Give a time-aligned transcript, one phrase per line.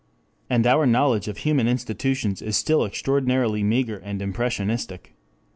[0.49, 5.13] And our knowledge of human institutions is still extraordinarily meager and impressionistic.